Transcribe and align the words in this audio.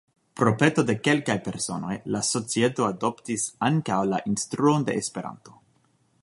Pro 0.39 0.51
peto 0.61 0.83
de 0.85 0.93
kelkaj 1.07 1.35
personoj, 1.47 1.93
la 2.15 2.21
societo 2.29 2.87
adoptis 2.87 3.45
ankaŭ 3.69 3.99
la 4.15 4.23
instruon 4.33 4.89
de 4.89 4.97
Esperanto. 5.05 5.57